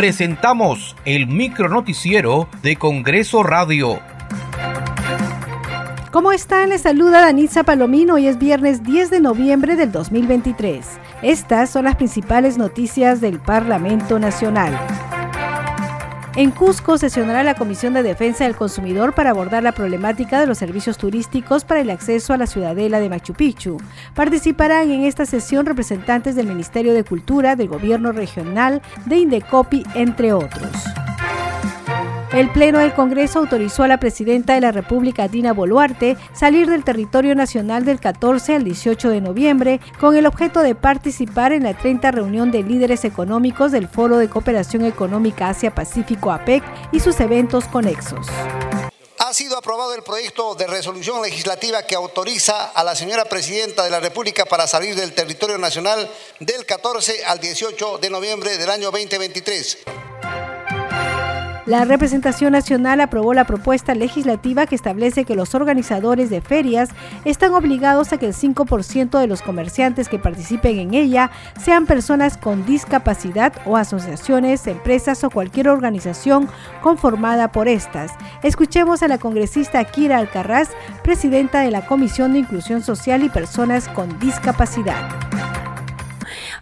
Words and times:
presentamos 0.00 0.96
el 1.04 1.26
micronoticiero 1.26 2.48
de 2.62 2.76
Congreso 2.76 3.42
Radio. 3.42 4.00
¿Cómo 6.10 6.32
están? 6.32 6.70
Les 6.70 6.80
saluda 6.80 7.20
Danitza 7.20 7.64
Palomino. 7.64 8.14
Hoy 8.14 8.26
es 8.26 8.38
viernes 8.38 8.82
10 8.82 9.10
de 9.10 9.20
noviembre 9.20 9.76
del 9.76 9.92
2023. 9.92 10.86
Estas 11.20 11.68
son 11.68 11.84
las 11.84 11.96
principales 11.96 12.56
noticias 12.56 13.20
del 13.20 13.40
Parlamento 13.40 14.18
Nacional. 14.18 14.72
En 16.36 16.52
Cusco 16.52 16.96
sesionará 16.96 17.42
la 17.42 17.54
Comisión 17.54 17.92
de 17.92 18.04
Defensa 18.04 18.44
del 18.44 18.54
Consumidor 18.54 19.14
para 19.14 19.30
abordar 19.30 19.64
la 19.64 19.72
problemática 19.72 20.38
de 20.38 20.46
los 20.46 20.58
servicios 20.58 20.96
turísticos 20.96 21.64
para 21.64 21.80
el 21.80 21.90
acceso 21.90 22.32
a 22.32 22.36
la 22.36 22.46
ciudadela 22.46 23.00
de 23.00 23.08
Machu 23.08 23.34
Picchu. 23.34 23.78
Participarán 24.14 24.92
en 24.92 25.02
esta 25.02 25.26
sesión 25.26 25.66
representantes 25.66 26.36
del 26.36 26.46
Ministerio 26.46 26.94
de 26.94 27.02
Cultura, 27.02 27.56
del 27.56 27.68
Gobierno 27.68 28.12
Regional, 28.12 28.80
de 29.06 29.16
Indecopi, 29.16 29.82
entre 29.94 30.32
otros. 30.32 30.70
El 32.32 32.48
Pleno 32.52 32.78
del 32.78 32.94
Congreso 32.94 33.40
autorizó 33.40 33.82
a 33.82 33.88
la 33.88 33.98
presidenta 33.98 34.54
de 34.54 34.60
la 34.60 34.70
República, 34.70 35.26
Dina 35.26 35.52
Boluarte, 35.52 36.16
salir 36.32 36.70
del 36.70 36.84
territorio 36.84 37.34
nacional 37.34 37.84
del 37.84 37.98
14 37.98 38.54
al 38.54 38.62
18 38.62 39.10
de 39.10 39.20
noviembre 39.20 39.80
con 39.98 40.16
el 40.16 40.26
objeto 40.26 40.60
de 40.60 40.76
participar 40.76 41.52
en 41.52 41.64
la 41.64 41.74
30 41.74 42.12
reunión 42.12 42.52
de 42.52 42.62
líderes 42.62 43.04
económicos 43.04 43.72
del 43.72 43.88
Foro 43.88 44.16
de 44.18 44.28
Cooperación 44.28 44.84
Económica 44.84 45.48
Asia-Pacífico 45.48 46.30
APEC 46.30 46.62
y 46.92 47.00
sus 47.00 47.18
eventos 47.18 47.64
conexos 47.64 48.28
ha 49.22 49.34
sido 49.34 49.56
aprobado 49.58 49.94
el 49.94 50.02
proyecto 50.02 50.56
de 50.56 50.66
resolución 50.66 51.22
legislativa 51.22 51.84
que 51.84 51.94
autoriza 51.94 52.70
a 52.70 52.82
la 52.82 52.96
señora 52.96 53.26
presidenta 53.26 53.84
de 53.84 53.90
la 53.90 54.00
República 54.00 54.44
para 54.44 54.66
salir 54.66 54.96
del 54.96 55.12
territorio 55.12 55.58
nacional 55.58 56.10
del 56.40 56.66
14 56.66 57.26
al 57.26 57.38
18 57.38 57.98
de 57.98 58.10
noviembre 58.10 58.56
del 58.56 58.70
año 58.70 58.90
2023. 58.90 59.78
La 61.70 61.84
representación 61.84 62.50
nacional 62.50 63.00
aprobó 63.00 63.32
la 63.32 63.44
propuesta 63.44 63.94
legislativa 63.94 64.66
que 64.66 64.74
establece 64.74 65.24
que 65.24 65.36
los 65.36 65.54
organizadores 65.54 66.28
de 66.28 66.40
ferias 66.40 66.88
están 67.24 67.54
obligados 67.54 68.12
a 68.12 68.18
que 68.18 68.26
el 68.26 68.34
5% 68.34 69.20
de 69.20 69.28
los 69.28 69.40
comerciantes 69.40 70.08
que 70.08 70.18
participen 70.18 70.80
en 70.80 70.94
ella 70.94 71.30
sean 71.62 71.86
personas 71.86 72.36
con 72.36 72.66
discapacidad 72.66 73.52
o 73.66 73.76
asociaciones, 73.76 74.66
empresas 74.66 75.22
o 75.22 75.30
cualquier 75.30 75.68
organización 75.68 76.48
conformada 76.82 77.52
por 77.52 77.68
estas. 77.68 78.10
Escuchemos 78.42 79.04
a 79.04 79.08
la 79.08 79.18
congresista 79.18 79.84
Kira 79.84 80.18
Alcarraz, 80.18 80.70
presidenta 81.04 81.60
de 81.60 81.70
la 81.70 81.86
Comisión 81.86 82.32
de 82.32 82.40
Inclusión 82.40 82.82
Social 82.82 83.22
y 83.22 83.28
Personas 83.28 83.86
con 83.86 84.18
Discapacidad 84.18 85.59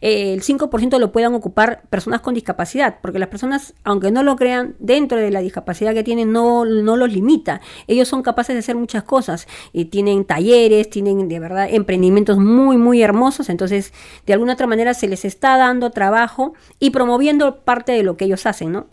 el 0.00 0.42
5% 0.42 0.98
lo 0.98 1.12
puedan 1.12 1.34
ocupar 1.34 1.82
personas 1.88 2.20
con 2.20 2.34
discapacidad, 2.34 2.98
porque 3.00 3.18
las 3.18 3.28
personas, 3.28 3.74
aunque 3.84 4.10
no 4.10 4.22
lo 4.22 4.36
crean, 4.36 4.74
dentro 4.78 5.18
de 5.18 5.30
la 5.30 5.40
discapacidad 5.40 5.94
que 5.94 6.04
tienen 6.04 6.32
no, 6.32 6.64
no 6.64 6.96
los 6.96 7.12
limita. 7.12 7.60
Ellos 7.86 8.08
son 8.08 8.22
capaces 8.22 8.54
de 8.54 8.60
hacer 8.60 8.76
muchas 8.76 9.02
cosas. 9.02 9.46
y 9.72 9.86
tienen 9.86 10.24
talleres, 10.24 10.90
tienen 10.90 11.28
de 11.28 11.40
verdad 11.40 11.68
emprendimientos 11.70 12.38
muy, 12.38 12.76
muy 12.76 13.02
hermosos. 13.02 13.48
Entonces, 13.48 13.92
de 14.26 14.32
alguna 14.32 14.54
otra 14.54 14.66
manera 14.66 14.94
se 14.94 15.08
les 15.08 15.24
está 15.24 15.56
dando 15.56 15.90
trabajo 15.90 16.54
y 16.78 16.90
promoviendo 16.90 17.60
parte 17.60 17.92
de 17.92 18.02
lo 18.02 18.16
que 18.16 18.26
ellos 18.26 18.46
hacen, 18.46 18.72
¿no? 18.72 18.86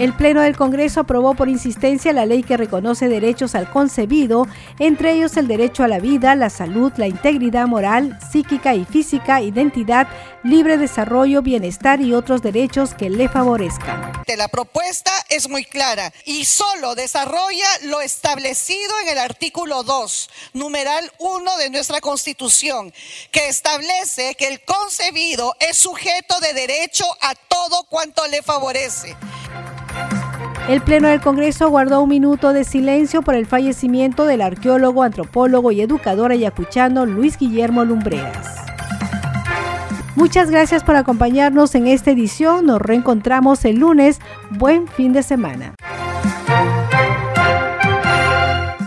El 0.00 0.14
Pleno 0.14 0.40
del 0.40 0.56
Congreso 0.56 1.00
aprobó 1.00 1.34
por 1.34 1.50
insistencia 1.50 2.14
la 2.14 2.24
ley 2.24 2.42
que 2.42 2.56
reconoce 2.56 3.10
derechos 3.10 3.54
al 3.54 3.70
concebido, 3.70 4.48
entre 4.78 5.12
ellos 5.12 5.36
el 5.36 5.46
derecho 5.46 5.84
a 5.84 5.88
la 5.88 5.98
vida, 5.98 6.34
la 6.36 6.48
salud, 6.48 6.90
la 6.96 7.06
integridad 7.06 7.66
moral, 7.66 8.18
psíquica 8.32 8.74
y 8.74 8.86
física, 8.86 9.42
identidad, 9.42 10.08
libre 10.42 10.78
desarrollo, 10.78 11.42
bienestar 11.42 12.00
y 12.00 12.14
otros 12.14 12.40
derechos 12.40 12.94
que 12.94 13.10
le 13.10 13.28
favorezcan. 13.28 14.24
La 14.38 14.48
propuesta 14.48 15.12
es 15.28 15.50
muy 15.50 15.66
clara 15.66 16.14
y 16.24 16.46
solo 16.46 16.94
desarrolla 16.94 17.68
lo 17.82 18.00
establecido 18.00 19.00
en 19.02 19.10
el 19.10 19.18
artículo 19.18 19.82
2, 19.82 20.30
numeral 20.54 21.12
1 21.18 21.56
de 21.58 21.68
nuestra 21.68 22.00
Constitución, 22.00 22.90
que 23.30 23.48
establece 23.48 24.34
que 24.36 24.48
el 24.48 24.64
concebido 24.64 25.54
es 25.60 25.76
sujeto 25.76 26.40
de 26.40 26.54
derecho 26.54 27.04
a 27.20 27.34
todo 27.34 27.84
cuanto 27.90 28.26
le 28.28 28.40
favorece. 28.40 29.14
El 30.68 30.82
Pleno 30.82 31.08
del 31.08 31.20
Congreso 31.20 31.68
guardó 31.68 32.02
un 32.02 32.08
minuto 32.08 32.52
de 32.52 32.64
silencio 32.64 33.22
por 33.22 33.34
el 33.34 33.46
fallecimiento 33.46 34.24
del 34.24 34.40
arqueólogo, 34.40 35.02
antropólogo 35.02 35.72
y 35.72 35.80
educador 35.80 36.32
ayacuchano 36.32 37.06
Luis 37.06 37.38
Guillermo 37.38 37.84
Lumbreras. 37.84 38.46
Muchas 40.16 40.50
gracias 40.50 40.84
por 40.84 40.96
acompañarnos 40.96 41.74
en 41.74 41.86
esta 41.86 42.10
edición. 42.10 42.66
Nos 42.66 42.80
reencontramos 42.80 43.64
el 43.64 43.78
lunes. 43.78 44.20
Buen 44.50 44.86
fin 44.86 45.12
de 45.12 45.22
semana. 45.22 45.74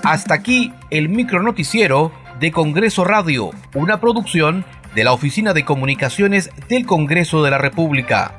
Hasta 0.04 0.34
aquí 0.34 0.74
el 0.90 1.10
micronoticiero 1.10 2.12
de 2.40 2.52
Congreso 2.52 3.04
Radio, 3.04 3.52
una 3.74 4.00
producción 4.00 4.66
de 4.96 5.04
la 5.04 5.14
Oficina 5.14 5.54
de 5.54 5.66
Comunicaciones 5.66 6.52
del 6.68 6.86
Congreso 6.86 7.42
de 7.42 7.52
la 7.52 7.58
República. 7.58 8.36